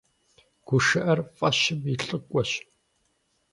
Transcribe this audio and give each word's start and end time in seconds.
ГушыӀэр 0.67 1.19
фӀэщым 1.37 1.79
и 1.93 1.95
лӀыкӀуэщ. 2.05 2.51